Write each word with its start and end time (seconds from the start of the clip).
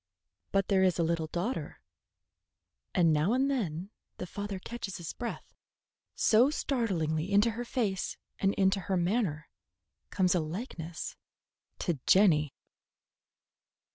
But 0.51 0.67
there 0.67 0.81
is 0.81 0.97
a 0.97 1.03
little 1.03 1.27
daughter, 1.27 1.79
and 2.95 3.13
now 3.13 3.33
and 3.33 3.51
then 3.51 3.91
the 4.17 4.25
father 4.25 4.57
catches 4.57 4.97
his 4.97 5.13
breath, 5.13 5.53
so 6.15 6.49
startlingly 6.49 7.31
into 7.31 7.51
her 7.51 7.63
face 7.63 8.17
and 8.39 8.55
into 8.55 8.79
her 8.79 8.97
manner 8.97 9.47
comes 10.09 10.33
a 10.33 10.39
likeness 10.39 11.15
to 11.77 11.99
Jenny. 12.07 12.55